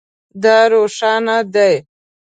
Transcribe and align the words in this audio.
دا 0.43 0.57
روښانه 0.71 1.37
دی 1.53 1.75